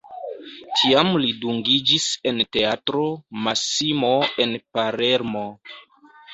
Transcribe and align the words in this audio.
Tiam 0.79 1.11
li 1.25 1.29
dungiĝis 1.43 2.07
en 2.33 2.41
Teatro 2.57 3.05
Massimo 3.49 4.13
en 4.47 4.59
Palermo. 4.81 5.49